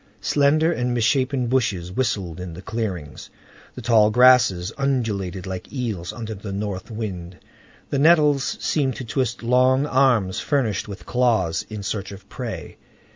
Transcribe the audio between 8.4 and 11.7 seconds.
seemed to twist long arms furnished with claws